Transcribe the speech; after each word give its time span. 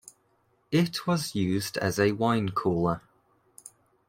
It 0.71 1.05
was 1.05 1.35
used 1.35 1.77
as 1.77 1.99
a 1.99 2.13
wine 2.13 2.49
cooler. 2.49 3.01